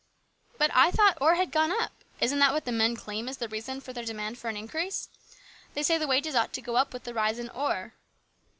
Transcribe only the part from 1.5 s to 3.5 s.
gone up. Isn't that what the men claim as the